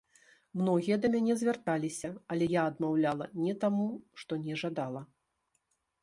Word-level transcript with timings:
Многія 0.59 0.95
да 1.01 1.09
мяне 1.15 1.33
звярталіся, 1.41 2.09
але 2.35 2.45
я 2.53 2.61
адмаўляла 2.69 3.25
не 3.43 3.53
таму, 3.65 3.85
што 4.23 4.33
не 4.47 4.57
жадала. 4.63 5.01